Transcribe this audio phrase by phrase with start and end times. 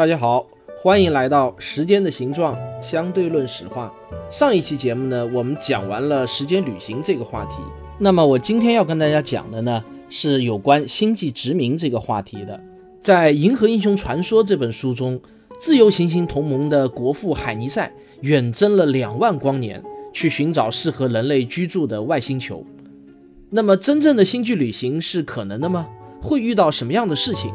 [0.00, 0.46] 大家好，
[0.82, 3.92] 欢迎来到《时间的形状：相对论史话》。
[4.34, 7.56] 上一期节目呢，我们讲完了时间旅行这个话题。
[7.98, 12.58] 那么我今天要跟大家讲的呢，是有关星际殖民这个话题的。
[13.02, 15.20] 在《银河英雄传说》这本书中，
[15.58, 17.92] 自由行星同盟的国父海尼塞
[18.22, 19.82] 远征了两万光年，
[20.14, 22.64] 去寻找适合人类居住的外星球。
[23.50, 25.86] 那么，真正的星际旅行是可能的吗？
[26.22, 27.52] 会遇到什么样的事情？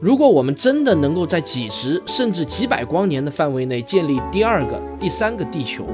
[0.00, 5.84] 如果我们真的能够在几十甚至几百光年的范围内建立第二个、第三个地球，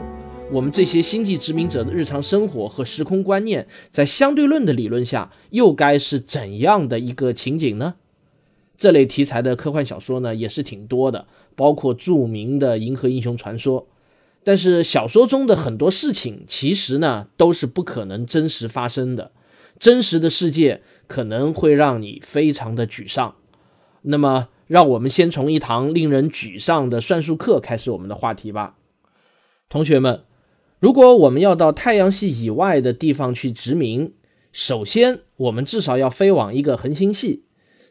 [0.52, 7.94] 我们这些星际殖民者的日常生活和时空观念，在相对论的理论下，又该是怎样的一个情景呢？
[8.76, 13.82] 这类题材的科幻小说呢，也是挺多的，包括著名的《银河英雄传说》。
[14.44, 19.30] 但是小说中的很多事情，其实呢，都是不可能真实发生的。
[19.78, 23.36] 真实的世界可能会让你非常的沮丧。
[24.06, 28.76] 那么，让我们先从一堂令人沮丧的算术课开始我们的话题吧。
[29.70, 30.24] 同学们，
[30.78, 34.12] 如果我们要到太阳系以外的地方去殖民，
[34.52, 37.44] 首先我们至少要飞往一个恒星系，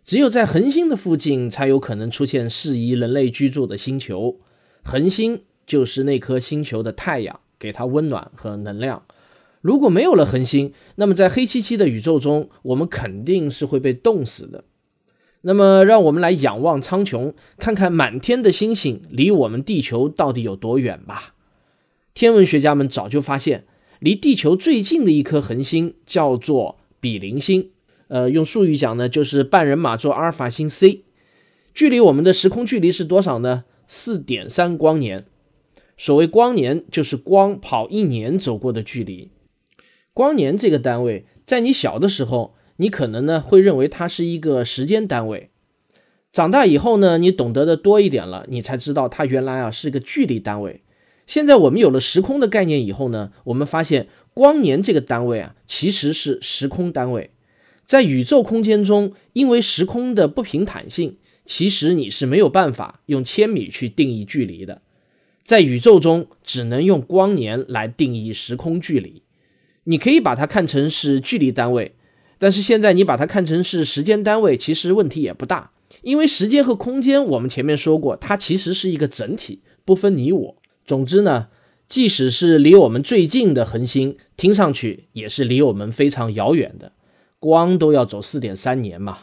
[0.03, 4.39] 只有在恒星的附近才有可能出现适宜人类居住的星球。
[4.83, 9.03] 恒星就是那颗星球的太阳，给它温暖和能量。
[9.61, 14.63] 如果没有了恒星，那么在黑漆漆的宇宙中，我们肯定是会被冻死的。
[15.45, 21.35] 那么，让我们来仰望苍穹，看看满天的星星离我们地球到底有多远吧。
[22.13, 23.65] 天文学家们早就发现，
[23.99, 27.71] 离地球最近的一颗恒星叫做比邻星，
[28.07, 31.03] 呃，用术语讲呢，就是半人马座阿尔法星 C。
[31.73, 33.65] 距离我们的时空距离是多少呢？
[33.85, 35.25] 四点三光年。
[35.97, 39.29] 所谓光年，就是光跑一年走过的距离。
[40.13, 42.55] 光年这个单位，在你小的时候。
[42.75, 45.49] 你可能呢会认为它是一个时间单位，
[46.31, 50.81] 长大以后呢，你懂得的多一点了，你才知道它原来啊是个距离单位。
[51.27, 57.29] 现在我们有了时空的概念以后呢，我们发现光年这个单位啊其实是时空单位。
[57.85, 64.81] 在宇宙空间中，因为时空的不平坦性，其实你是没有办法用千米去定义距离的。
[65.43, 69.21] 在宇宙中，只能用光年来定义时空距离。
[69.83, 71.93] 你可以把它看成是距离单位。
[72.43, 75.71] 但是现在你把它看成是时间单位，其实问题也不大，
[76.01, 80.57] 因为时间和空间，我们前面说过，它其实是一个整体，不分你我。
[80.85, 81.47] 总之呢，
[81.87, 86.91] 即使是离我们最近的恒星，听上去也是离我们非常遥远的，
[87.39, 89.19] 光都要走四点三年嘛。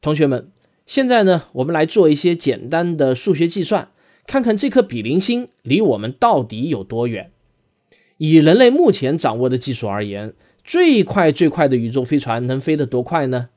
[0.00, 0.50] 同学们，
[0.86, 3.90] 现在呢，我们来做一些简单的数学计算，
[4.26, 7.30] 看看这颗比邻星离我们到底有多远。
[8.16, 10.32] 以人类目前掌握的技术而言。
[10.64, 13.50] 最快最快的宇宙飞船能飞得多快呢？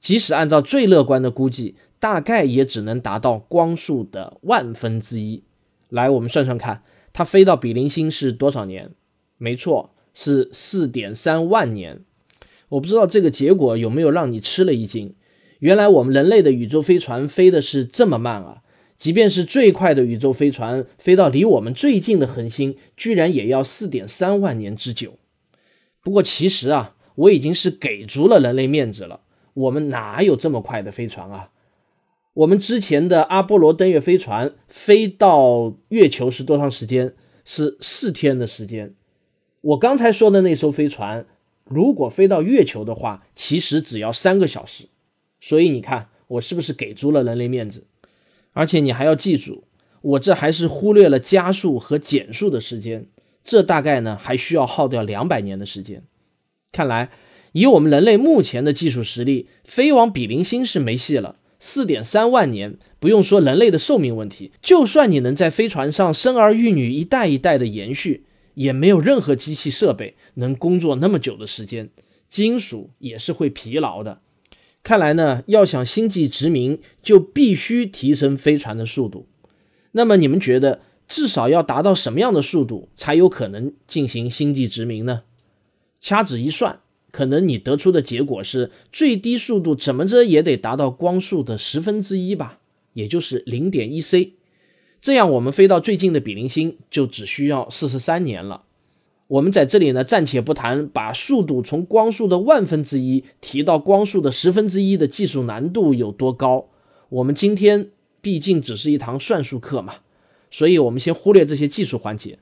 [0.00, 5.42] 即使按照最乐观的估计，大概也只能达到光速的万分之一。
[5.90, 8.92] 来，我们算算看，它飞到比邻星是多少年？
[9.36, 12.00] 没错，是四点三万年。
[12.70, 15.14] 我不知道这个结果有没有让你吃了一惊。
[15.58, 18.62] 原来我们人类的宇宙飞船飞的是这么慢啊！
[18.96, 25.18] 即便是最快的宇宙飞船飞到离我们最近的恒星，居然也要四点三万年之久。
[26.06, 29.22] 不过其实啊，我已经是给足了人类面子了。
[29.54, 31.50] 我们哪有这么快的飞船啊？
[32.32, 37.14] 我们之前的阿波罗登月飞船飞到月球是多长时间？
[37.44, 38.94] 是四天的时间。
[39.60, 41.26] 我刚才说的那艘飞船，
[41.64, 44.84] 如果飞到月球的话，其实只要三个小时。
[45.40, 47.82] 所以你看，我是不是给足了人类面子？
[48.52, 49.64] 而且你还要记住，
[50.02, 53.08] 我这还是忽略了加速和减速的时间。
[53.46, 56.02] 这大概呢还需要耗掉两百年的时间。
[56.72, 57.10] 看来，
[57.52, 61.36] 以我们人类目前的技术实力，飞往比邻星是没戏了。
[61.60, 71.90] 四点三万年，不用说人类的寿命问题，就算你能在飞船上生儿育女，一代一代的延续，也没有任何机器设备能工作那么久的时间，
[72.28, 74.20] 金属也是会疲劳的。
[74.82, 79.28] 看来呢，要想星际殖民，就必须提升飞船的速度。
[79.92, 80.80] 那么你们觉得？
[81.08, 85.22] 至少要达到什么样的速度才有可能进行星际殖民呢？
[86.00, 86.80] 掐指一算，
[87.10, 92.58] 可能你得出的结果是最低速度怎么着也得达到光速的十分之一吧，
[92.92, 94.34] 也就是零点一 c。
[95.00, 98.62] 这样我们飞到最近的比邻星就只需要四十三年了。
[99.28, 106.68] 我们在这里呢暂且不谈把速度从光速的万分之一提到光速的十分之一的技术难度有多高。
[107.08, 109.94] 我们今天毕竟只是一堂算术课嘛，
[110.50, 112.38] 所以我们先忽略这些技术环节。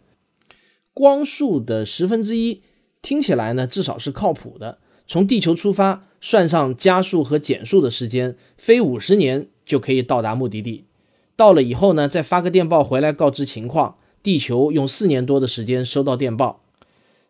[0.92, 2.62] 光速的十分之一
[3.02, 4.78] 听起来呢至少是靠谱的。
[5.06, 10.84] 从地球出发，算上加速和减速的时间，飞五十年就可以到达目的地。
[11.36, 16.62] 到了以后呢，再发个电报回来告知情况，地球用四年多的时间收到电报。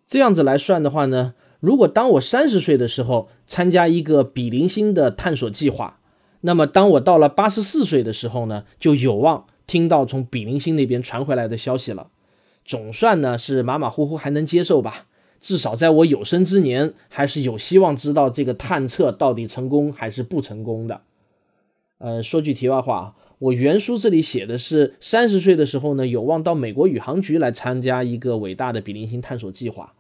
[0.07, 5.99] 这样子来算的话呢，如果当我三十岁的时候参加一个比邻星的探索计划，
[6.43, 12.11] 那么当我到了八十四岁的时候呢，就有望听到从比邻星那边传回来的消息了。
[12.65, 15.07] 总算呢是马马虎虎还能接受吧。
[15.41, 21.03] 至少在我有生之年，还是有希望知道这个探测到底成功还是不成功的。
[21.99, 29.93] 呃，说句题外话啊，我原书这里写的是三十岁的时候呢，有望到美国宇航局来参加一个伟大的比邻星探索计划。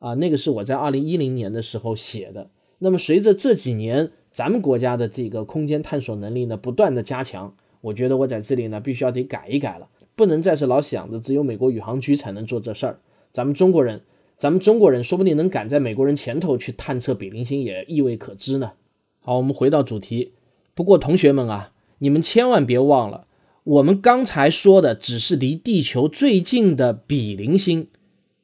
[0.00, 2.50] 啊，那个是我在二零一零年的时候写的。
[2.80, 12.98] 那么随着这几年咱们国家的这个空间探索能力呢不断的加强，我觉得我在这里呢必须要得改一改了，不能再是老想着只有美国宇航局才能做这事儿，
[13.34, 14.00] 咱们中国人。
[14.38, 18.72] 咱们中国人说不定能赶在美国人前头去探测比邻星，也意味可知呢。
[19.20, 20.32] 好，我们回到主题。
[20.74, 23.28] 不过同学们啊，你们千万别忘了，
[23.62, 27.86] 我们刚才说的只是离地球最近的比邻星，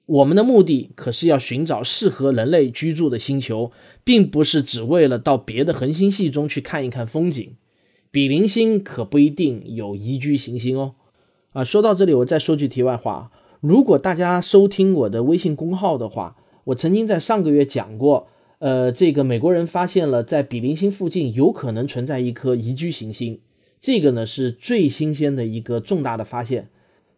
[0.06, 3.72] 我们的目的可是要寻找适合人类居住的星球，
[4.04, 7.56] 并不是只为了到别的恒星系中去看一看风景。
[8.10, 10.94] 比邻星可不一定有宜居行星哦。
[11.52, 13.30] 啊，说到这里，我再说句题外话。
[13.60, 18.28] 如果大家收听我的微信公号的话，我曾经在上个月讲过，
[18.58, 23.40] 呃，这个美国人发现了在比邻星附近有可能存在一颗宜居行星，
[23.80, 26.68] 这个呢是最新鲜的一个重大的发现，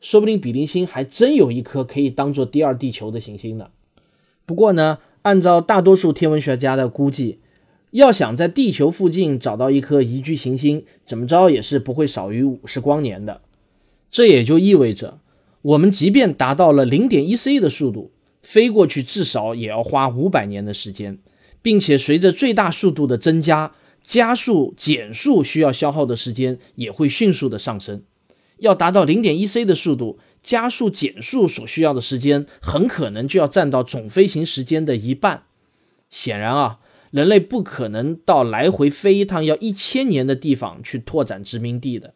[0.00, 3.68] 说不定比邻星还真有一颗可以当做第二地球的行星呢。
[4.46, 7.39] 不过呢，按照大多数天文学家的估计，
[7.90, 13.40] 要想在地球附近找到一颗宜居行星，怎么着也是不会少于五十光年的，
[14.10, 15.18] 这也就意味着。
[15.62, 21.18] 我们即便达到了零点一 c 的速度，飞过去至少也要花五百年的时间，
[21.62, 23.72] 并且随着最大速度的增加，
[24.02, 28.02] 加速、减速需要消耗的时间也会迅速的上升。
[28.58, 35.42] 要达到零点一 c 的速度，加速、减速所需要的时间很可能就要占到总飞行时间的一半。
[36.08, 36.78] 显然啊，
[37.10, 42.14] 人类不可能到来回飞一趟要一千年的地方去拓展殖民地的。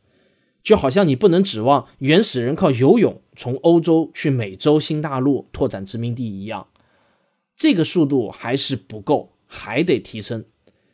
[0.63, 6.69] 就好像你不能指望原始人靠游泳从欧洲去美洲新大陆拓展殖民地一样，
[7.55, 10.47] 这个速度还是不够，还得提升。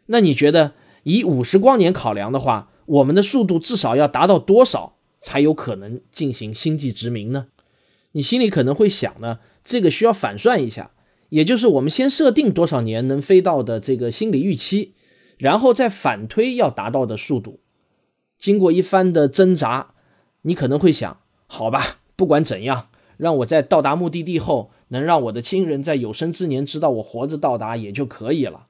[0.06, 0.73] 那你觉得
[1.05, 7.46] 以五十光年考量的话，我们的速度至少要达到多少才有可能进行星际殖民呢？
[8.11, 10.91] 你心里可能会想呢，这个需要反算一下，
[11.31, 14.93] 也就是我们先设定多少年能飞到的这个心理预期，
[15.38, 17.61] 然后再反推要达到的速度。
[18.38, 19.94] 经过一番的挣扎，
[20.43, 28.67] 你可能会想：好吧，不管怎样，让我在到达目的地后，能让我的亲人在有生之年知道我活着到达也就可以了。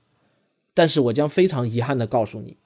[0.75, 2.59] 但是我将非常遗憾地告诉你，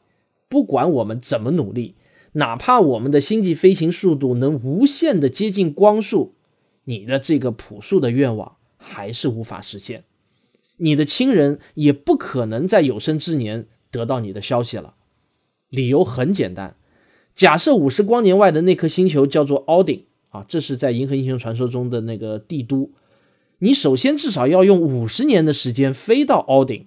[0.49, 1.94] 不管我们怎么努力，
[2.32, 6.34] 哪怕我们的星际飞行速度能无限地接近光速，
[6.84, 10.05] 你的这个朴素的愿望还是无法实现。
[10.76, 14.94] 你的亲人也不可能在有生之年得到你的消息了。
[15.70, 16.76] 理由很简单。
[17.34, 22.91] 假设五十光年外的那颗星球叫做奥丁啊，这是在《银河英雄传说》中的那个帝都。
[23.58, 26.86] 你首先至少要用五十年的时间飞到奥丁，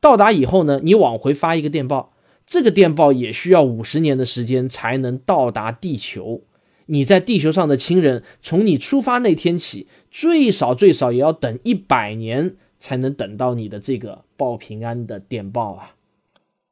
[0.00, 2.12] 到达以后呢，你往回发一个电报，
[2.46, 6.42] 这个电报也需要五十年的时间才能到达地球。
[6.86, 15.96] 你在地球上的亲人，从你出发那天起，最少最少也要等一百年才能等到你的这个报平安的电报啊！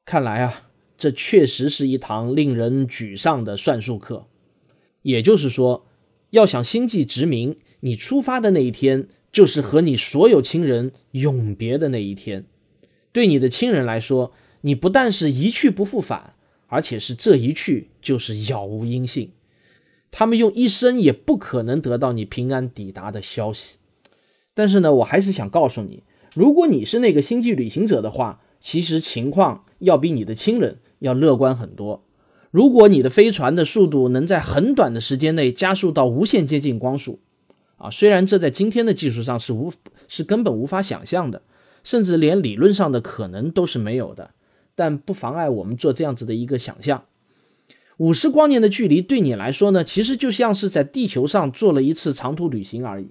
[0.05, 0.67] 看来啊。
[1.03, 4.27] 这确实是一堂令人沮丧的算术课。
[5.01, 5.87] 也就是说，
[6.29, 12.45] 要想星际殖民，你出发的那一天就是和你所有亲人永别的那一天。
[13.13, 16.35] 对你的亲人来说，你不但是一去不复返，
[16.67, 19.31] 而且是这一去就是杳无音信。
[20.11, 23.79] 他们用一生也不可能得到你平安抵达的消息。
[24.55, 26.03] 但是呢，我还是想告诉你，
[26.35, 30.79] 如果你是那个星际旅行者的话，其实情况要比你的亲人。
[31.01, 32.05] 要乐观很多。
[32.51, 37.21] 如果你的飞船的速度能在很短的时间内加速到无限接近光速，
[37.79, 39.73] 啊，虽然这在今天的技术上是无
[40.09, 41.41] 是根本无法想象的，
[41.85, 44.33] 甚至连理论上的可能都是没有的，
[44.75, 47.05] 但不妨碍我们做这样子的一个想象。
[48.01, 53.09] 五十光年的距离对你来说呢，其实就像是在地球上做了一次长途旅行而已。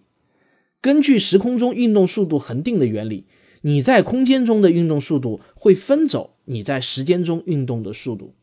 [0.82, 3.26] 根据时空中运动速度恒定的原理，
[3.62, 8.34] 你在空间中的运动速度会分走你在时间中运动的速度。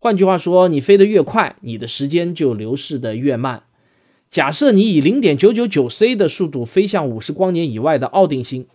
[0.00, 3.62] 换句话说，你飞得越快，你的时间就流逝的越慢。
[4.30, 8.66] 假设你以零点九九九 c 的速度飞向五十光年以外的奥丁星，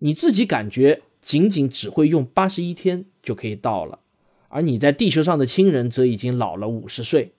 [0.00, 4.00] 你自己感觉仅仅只会用八十一天就可以到了。
[4.48, 7.32] 而你在地球上的亲人则已经老了五十岁。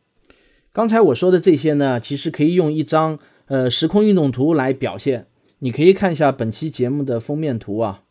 [0.71, 5.25] 刚才我说的这些呢，其实可以用一张呃时空运动图来表现。
[5.57, 8.03] 你可以看一下本期节目的封面图啊，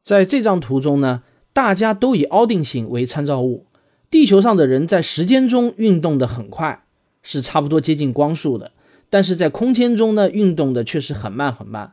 [0.00, 3.66] 在这张图中呢，大家都以奥定星为参照物。
[4.10, 6.84] 地球上的人在时间中运动的很快，
[7.22, 8.72] 是差不多接近光速的，
[9.10, 11.92] 但是在空间中呢，运动的却是很慢很慢。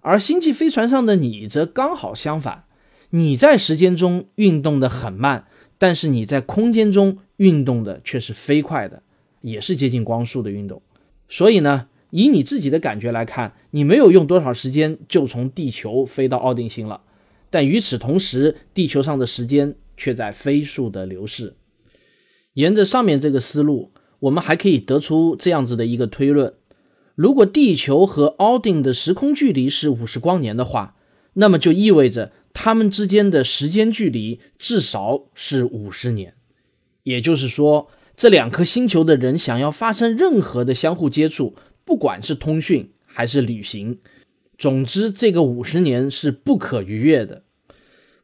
[0.00, 2.64] 而星际飞船上的你则刚好相反，
[3.10, 5.46] 你在时间中运动的很慢。
[5.80, 9.02] 但是你在空间中运动的却是飞快的，
[9.40, 10.82] 也是接近光速的运动。
[11.30, 17.00] 所以呢，以你自己的感觉来看，你没有用多少时间就从地球飞到奥丁星了。
[17.48, 21.54] 但与此同时，地球上的时间却在飞速的流逝。
[22.52, 26.52] 沿着上面这个思路，我们还可以得出这样子的一个推论：
[27.14, 30.94] 如果地球和奥丁的时空距离是五十光年的话，
[31.32, 32.32] 那么就意味着。
[32.52, 36.34] 他们之间的时间距离至少是五十年，
[37.02, 41.54] 也就是说，这两颗星球的人想要发生任何的相互接触，
[41.84, 43.98] 不管是通讯还是旅行，
[44.58, 47.44] 总之这个五十年是不可逾越的。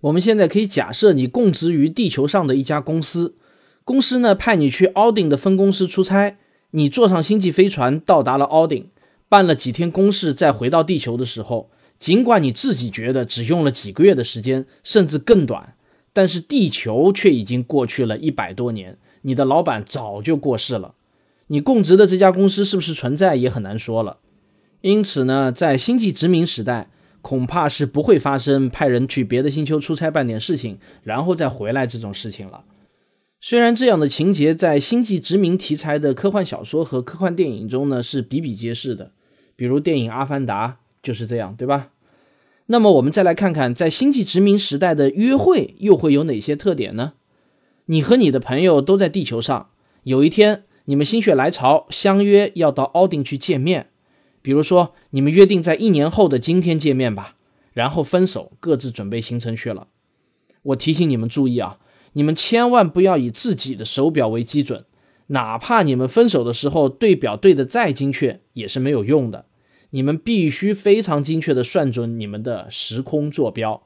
[0.00, 3.36] 我们现在可以假设你供职于地球上的一家公司，
[3.84, 6.36] 公司呢派你去奥丁的分公司出差，
[6.70, 8.90] 你坐上星际飞船到达了奥丁，
[9.28, 11.70] 办了几天公事，再回到地球的时候。
[11.98, 15.74] 尽管你自己觉得只用了几个月的时间，甚至更短，
[16.12, 18.98] 但是地球却已经过去了一百多年。
[19.22, 20.94] 你的老板早就过世了，
[21.46, 24.18] 你供职的这家公司是不是存在也很难说了。
[24.82, 26.90] 因此呢，在星际殖民时代，
[27.22, 32.64] 恐怕是不会发生派人去别的星球出差办点事情，然后再回来这种事情了。
[33.40, 39.12] 虽然这样的情节在星际殖民题材的科幻小说和科幻电影中呢是比比皆是的，
[39.56, 40.68] 比如电影《阿凡达》。
[41.06, 41.90] 就是这样，对吧？
[42.66, 47.12] 那么我们再来看看，在星际殖民时代的约会又会有哪些特点呢？
[47.84, 49.70] 你和你的朋友都在地球上，
[50.02, 53.90] 有一天你们心血来潮相约要到奥丁去见面，
[54.42, 57.36] 比如说你们约定在一年后的今天见面吧，
[57.72, 59.86] 然后分手，各自准备行程去了。
[60.62, 61.78] 我提醒你们注意啊，
[62.14, 64.84] 你们千万不要以自己的手表为基准，
[65.28, 69.44] 哪怕你们分手的时候对表对的再精确，也是没有用的。
[69.90, 73.82] 你们必须非常精确的算准你们的时空坐标，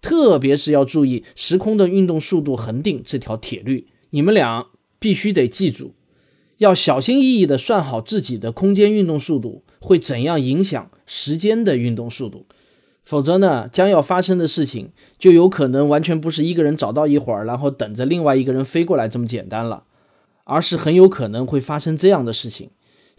[0.00, 3.88] 特别是要注意时空的运动速度恒定这条铁律。
[4.10, 4.66] 你们俩
[4.98, 5.94] 必须得记住，
[6.58, 12.46] 要小心翼翼的算好自己的空间运动速度会怎样影响时间的运动速度，
[13.04, 19.84] 否则呢，将要发生的事情就有可能完全不是一个人找到一会儿，然后等着另外一个人飞过来这么简单了，
[20.44, 22.70] 而是很有可能会发生这样的事情。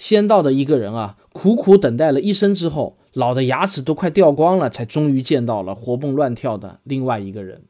[0.01, 7.61] 先到的一个人啊，苦苦等待了一生之后，老的牙齿都快掉光了，才终于见到了活蹦乱跳的另外一个人。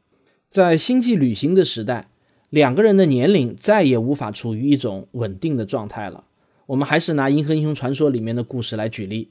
[0.48, 2.08] 在星际旅行的时代，
[2.48, 6.24] 两个人的年龄再也无法处于一种稳定的状态了。
[6.64, 9.28] 我们还是拿《银河英雄传说》里面的故事来举例，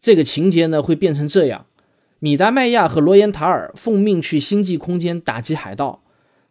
[0.00, 1.66] 这个情节呢会变成这样：
[2.18, 6.02] 米达麦亚和罗延塔尔奉命去星际空间打击海盗，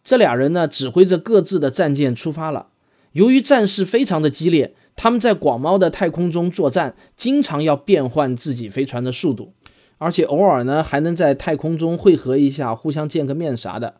[0.06, 2.68] 这俩人呢指挥着各自的战舰出发了。
[3.12, 4.74] 由于战事非常的激烈。
[4.96, 9.54] 他们在广袤的太空中作战，经常要变换自己飞船的速度，
[9.98, 13.96] 而且偶尔呢还能在太空中汇合一下，互相见个面啥的。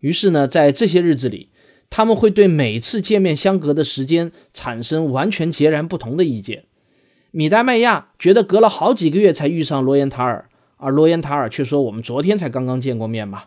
[0.00, 1.48] 于是呢，在这些日子里，
[1.90, 6.64] 他们会对每次见面相隔的时间产生完全截然不同的意见。
[7.30, 13.44] 米达麦亚觉得隔了好几个月才遇上罗延塔尔，而罗延塔尔却说我们昨天才刚刚见过面嘛。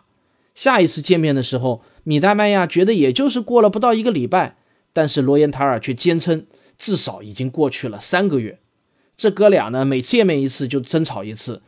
[0.54, 4.56] 下一次见面的时候，米达麦亚觉得也就是过了不到一个礼拜，
[4.92, 6.46] 但是罗延塔尔却坚称。
[6.82, 8.58] 至少已经过去了三个月，
[9.16, 11.62] 这哥俩呢，每见面一次就争吵一次，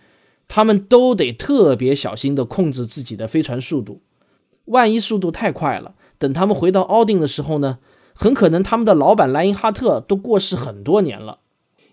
[0.48, 4.02] 他们都得特别小心的控制自己的飞船速度，
[4.64, 7.78] 万一速度太快了，等他们回到奥丁的时候呢，
[8.12, 11.38] 很可能他们的老板莱因哈特都过世很多年了。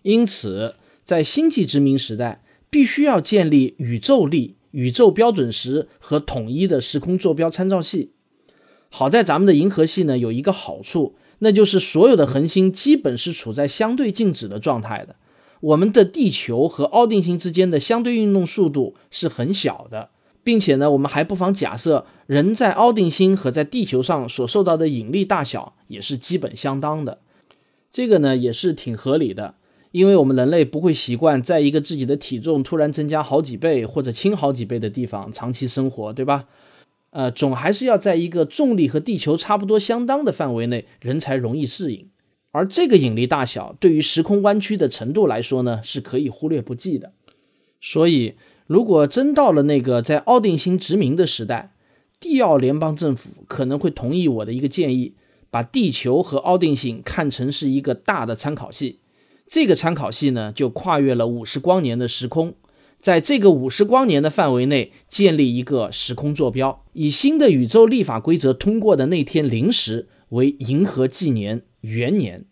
[0.02, 0.74] 因此，
[1.06, 8.14] 在星际殖民时代，必须要建立宇宙力、宇宙标准时和统一的时空坐标参照系。
[8.90, 11.14] 好在咱们的银河系呢，有一个好处。
[11.44, 15.16] 那就是所有的恒星基本是处在相对静止的状态的，
[15.60, 20.10] 我们的地球和奥定星之间的相对运动速度是很小的，
[20.44, 27.18] 并且呢，我们还不妨假设人在奥定星和在地球上所受到的引力大小也是基本相当的，
[27.92, 29.56] 这个呢也是挺合理的，
[29.90, 36.46] 因为我们人类不会习惯在一个自己的体重突然增加好几倍或者轻好几倍的地方长期生活，对吧？
[37.12, 42.10] 呃，总还是要在一个重力和地球差不多相当的范围内，人才容易适应。
[42.52, 47.14] 而这个引力大小对于时空弯曲的程度来说呢，是可以忽略不计的。
[47.80, 48.34] 所以。
[48.68, 51.74] 如果真到了那个在奥定星殖民的时代，
[52.22, 55.16] 地奥联邦政府可能会同意我的一个建议，
[55.50, 59.00] 把地球和奥定星看成是一个大的参考系。
[59.46, 62.54] 这个参考系呢，就跨越了五十光年的时空，
[63.02, 72.46] 在这个五十光年的范围内建立一个时空坐标，以新的宇宙历法规则通过的那天零时为银河纪年元年。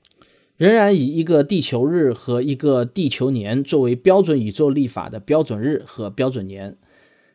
[0.58, 6.78] 仍然以一个地球日和一个地球年作为标准宇宙历法的标准日和标准年，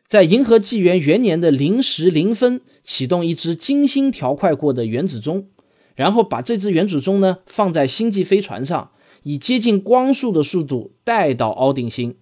[0.05, 5.47] 在银河纪元元年的零时零分启动一只精心调快过的原子钟，
[5.95, 8.91] 然后把这只原子钟呢放在星际飞船上，
[9.23, 12.17] 以接近光速的速度带到奥定星，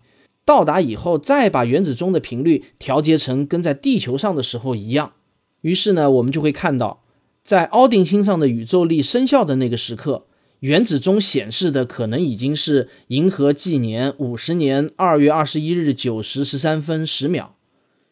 [0.46, 5.14] 到达以后再把原子钟的频率调节成跟在地球上的时候一样。
[5.62, 7.04] 于是呢，我们就会看到，
[7.44, 10.26] 在奥定星上的宇宙力生效的那个时刻。
[10.60, 17.56] 原子钟显示的可能已经是银河纪年五十年二月二十一日九时十三分十秒，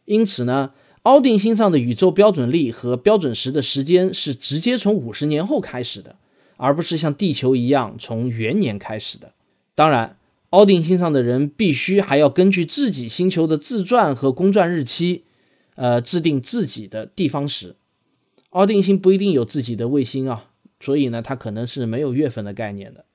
[0.03, 0.71] 因此呢，
[1.01, 6.17] 奥定星上的宇宙标准历和标准时的时间是直接从五十年后开始的，
[6.57, 9.31] 而不是像地球一样从元年开始的。
[9.73, 10.17] 当然，
[10.51, 15.23] 奥定星上的人必须还要根据自己星球的自转和公转日期，
[15.75, 17.77] 呃，制定自己的地方时。
[18.49, 20.49] 奥定星不一定有自己的卫星啊。
[20.81, 23.05] 所以呢，它可能是没有月份的概念的。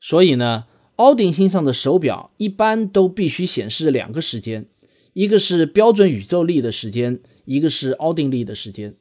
[0.00, 4.66] 所以呢，奥定星上的手表一般都必须显示两个时间，
[5.14, 8.96] 一个是标准宇宙历的时间，一个是奥定历的时间。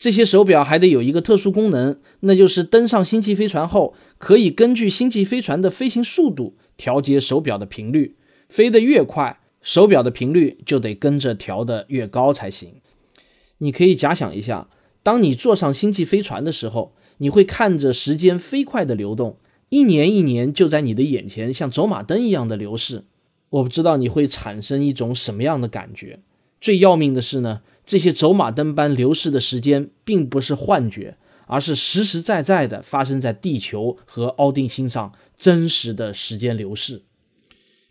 [0.00, 8.16] 这些手表还得有一个特殊功能，那就是登上星际飞船后，可以根据星际飞船的飞行速度调节手表的频率。
[8.48, 12.80] 飞得越快，手表的频率就得跟着调得越高才行。
[13.58, 14.66] 你可以假想一下，
[15.04, 16.92] 当你坐上星际飞船的时候。
[17.22, 19.36] 你会看着时间飞快的流动，
[19.68, 23.04] 一年一年就在你的眼前像走马灯一样的流逝。
[23.50, 26.20] 我不知道你会产生一种什么样的感觉。
[26.60, 37.02] 最要命的是呢，这些走马灯般流逝的时间并不是幻觉，而是实实在在的发生在地球和奥丁星上真实的时间流逝，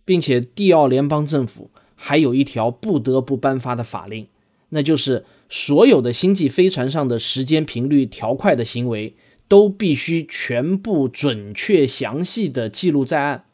[0.06, 4.28] 并且蒂奥联邦政府还有一条不得不颁发的法令，
[4.70, 5.26] 那就是。
[5.52, 9.16] 所有的星际飞船上的时间频率调快的行为
[9.48, 13.46] 都必须全部准确详细的记录在案。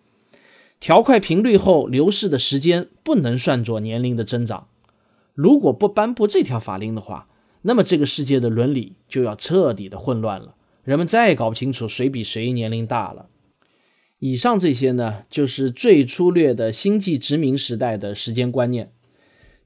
[0.81, 4.67] 调快频率后流逝的时间不能算作年龄的增长。
[5.35, 7.27] 如果不颁布这条法令的话，
[7.61, 10.55] 那么这个世界的伦理就要彻底的混乱了。
[10.83, 13.27] 人们再也搞不清楚谁比谁年龄大了。
[14.17, 18.91] 以上这些呢，就是最粗略的星际殖民时代的时间观念。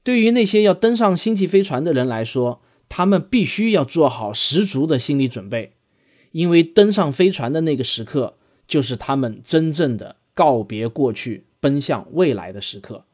[0.02, 5.74] 对于那些要登上星际飞船的人来说，他们必须要做好十足的心理准备，
[6.32, 13.04] 因为登上飞船的那个时刻，就是他们真正的告别过去、奔向未来的时刻。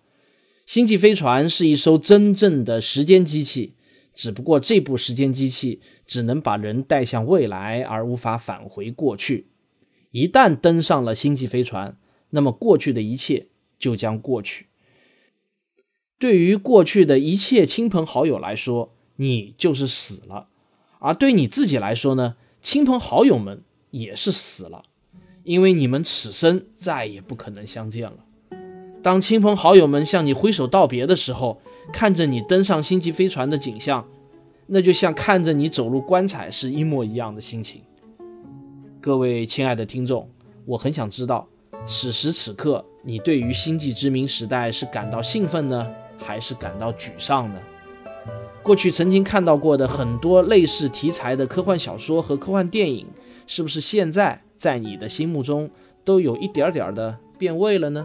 [0.67, 3.75] 星际飞船是一艘真正的时间机器，
[4.15, 9.47] 只不过这部时间机器只能把人带向未来，而无法返回过去。
[10.11, 11.97] 一旦登上了星际飞船，
[12.31, 13.47] 那么过去的一切
[13.79, 14.67] 就将过去。
[16.19, 20.49] 对于过去的一切亲朋好友来说，你就是死了；
[20.99, 24.83] 而对你自己来说呢，亲朋好友们也是死了，
[25.45, 28.26] 因为你们此生再也不可能相见了。
[29.07, 31.61] 当亲朋好友们向你挥手道别的时候，
[31.92, 34.09] 看着你登上星际飞船的景象，
[34.66, 37.83] 那就像看着你走入棺材是一模一样的心情。
[39.01, 40.29] 各位亲爱的听众，
[40.64, 41.47] 我很想知道，
[41.85, 45.88] 此时此刻你对于星际殖民时代是感到兴奋呢？
[46.19, 47.61] 还是感到沮丧呢？
[48.64, 53.07] 过去曾经看到过的很多类似题材的科幻小说和科幻电影，
[53.47, 55.71] 是不是现在在你的心目中
[56.05, 58.05] 都有一点点的变味了呢？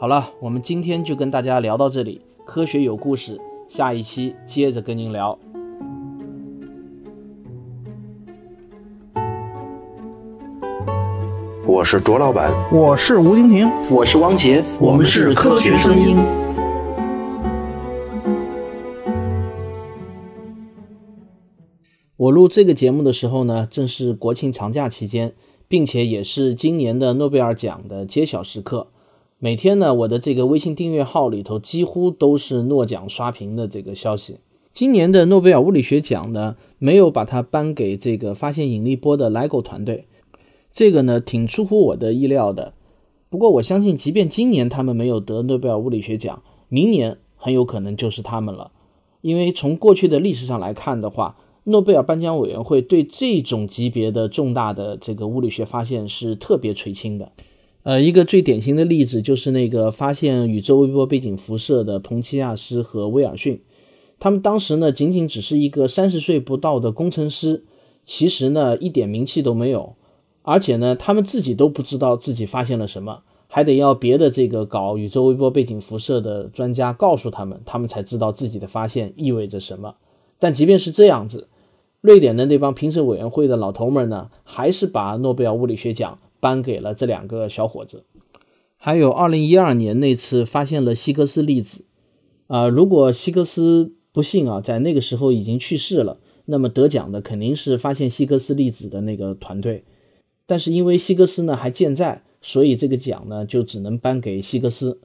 [0.00, 2.22] 好了，我们今天就跟大家聊到这里。
[2.46, 5.38] 科学有故事，下一期接着跟您聊。
[11.66, 16.16] 我是卓老板，我是吴婷婷，我是王杰，我们是科学声音。
[22.16, 25.34] 我录这个节目的时候呢，正是国庆长假期间，
[25.68, 28.88] 并且也是今年的诺贝尔奖的揭晓时刻。
[29.42, 34.36] 每天呢，我的这个微信订阅号里头几乎都是诺奖刷屏的这个消息。
[34.74, 40.04] 今年的诺贝尔物理学奖呢，没有把它颁给这个发现引力波的 LIGO 团队，
[40.74, 42.74] 这个呢挺出乎我的意料的。
[43.30, 48.72] 不过我相信，即便今年他们没有得诺贝尔物理学奖，明年很有可能就是他们了。
[49.22, 57.32] 因为从过去的历史上来看的话，诺贝尔颁奖委员会对这种级别的重大的这个物理学发现是特别垂青的。
[57.82, 63.62] 呃，一个最典型的例子就是那个发现宇宙微波背景辐射的彭齐亚斯和威尔逊，
[64.18, 67.64] 他们当时呢仅仅只是一个三十岁不到的工程师，
[68.04, 69.94] 其实呢一点名气都没有，
[70.42, 79.94] 而且呢他们自己都不知道自己发现了什么，还得要别的这个搞宇宙微波背景辐射的专家告诉他们，他们才知道自己的发现意味着什么。
[80.38, 81.48] 但即便是这样子，
[82.02, 86.18] 瑞典的那帮评审委员会的老头们呢，还是把诺贝尔物理学奖。
[86.40, 88.04] 颁给了这两个小伙子，
[88.78, 91.84] 还有二零一二年那次发现了希格斯粒子，
[92.46, 99.84] 啊，如果希格斯不幸啊在那个时候已经去世了，那么得奖的肯定是发现希格斯粒子的那个团队，
[100.46, 104.98] 但是因为希格斯呢还健在，所以这个奖呢就只能颁给希格斯。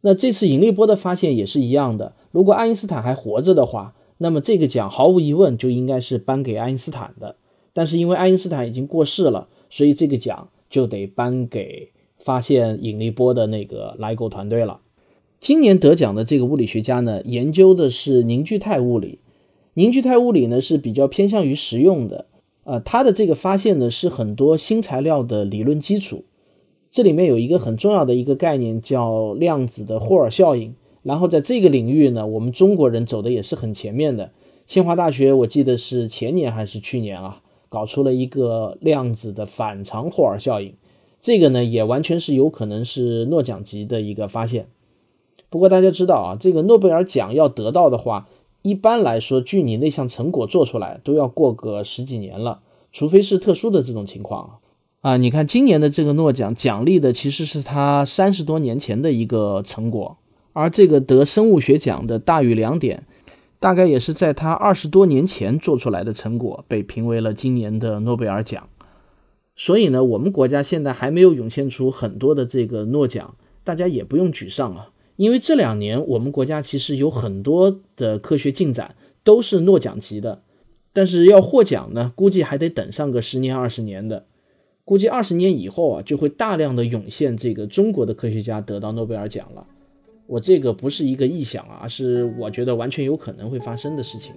[0.00, 7.36] 那这次引力波的发现也是一样的，如果爱因斯坦还活着的话，那么这个奖毫无疑问就应该是颁给爱因斯坦的，
[7.72, 10.48] 但是因为爱因斯坦已经过世了，所以这个奖。
[10.72, 14.80] 就得颁给发现引力波的那个莱狗团队了。
[15.38, 19.18] 今年得奖的这个物理学家呢，研究的是凝聚态物理。
[19.74, 22.26] 凝聚态物理呢是比较偏向于实用的，
[22.64, 26.24] 呃，它的这个发现呢是很多新材料的理论基础。
[26.90, 30.74] 这里面有一个很重要的一个概念叫量子的霍尔效应。
[31.02, 34.30] 然后在这个领域呢，我们中国人走的也是很前面的。
[34.64, 37.41] 清华大学我记得是前年还是去年啊？
[37.72, 40.74] 搞出了一个量子的反常霍尔效应，
[41.22, 44.66] 这个呢也完全是有可能是诺奖级的一个发现。
[45.48, 48.28] 不过大家知道啊，这个诺贝尔奖要得到的话，
[48.60, 52.60] 一般来说距你那项成果做出来都要过个十几年了，
[52.92, 54.58] 除非是特殊的这种情况
[55.00, 55.16] 啊。
[55.16, 60.18] 你看今年的这个诺奖奖励的其实是他三十多年前的一个成果，
[60.52, 63.06] 而这个得生物学奖的大于两点。
[63.62, 68.68] 大概也是在他二十多年前做出来的成果被评为了今年的诺贝尔奖，
[69.54, 80.42] 所以呢，我们国家现在还没有涌现出很多的这个诺奖，大家也不用沮丧啊，因为这两年我们国家其实有很多的科学进展都是诺奖级的，
[80.92, 84.26] 但是要获奖呢，估计还得等上个十年二十年的，
[84.84, 89.68] 估计二十年以后啊，就会大量的涌现这个中国的科学家得到诺贝尔奖了。
[90.26, 94.34] 我这个不是一个臆想啊，而是我觉得完全有可能会发生的事情。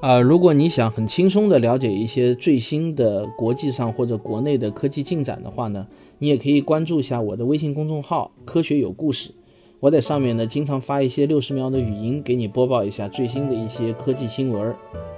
[0.00, 5.86] 啊，如果你想很轻松的了解一些最新的国际上或者国内的科技进展的话呢，
[6.18, 9.32] 你也可以关注一下我的微信公众号“科学有故事”。
[9.78, 14.74] 我在上面呢经常发一些六十秒的语音，给你播报一下最新的一些科技新闻，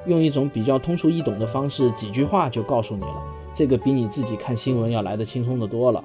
[0.07, 3.23] 用一种比较通俗易懂的方式，几句话就告诉你了。
[3.55, 6.05] 这个比你自己看新闻要来的轻松的多了。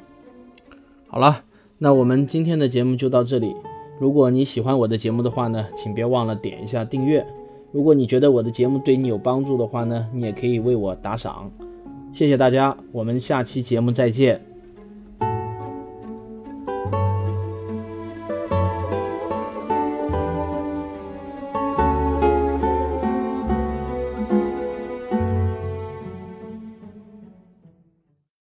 [1.08, 1.47] 好了。
[1.80, 3.56] 那我们今天的节目就到这里。
[4.00, 7.26] 如果你喜欢我的节目的话呢，请别忘了点一下订阅。
[7.72, 11.52] 如果你觉得我的节目对你有帮助的话呢，你也可以为我打赏。
[12.14, 14.47] 谢谢大家，我们下期节目再见。